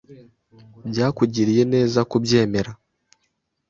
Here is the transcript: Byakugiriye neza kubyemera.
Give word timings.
Byakugiriye 0.89 1.63
neza 1.73 1.99
kubyemera. 2.11 2.71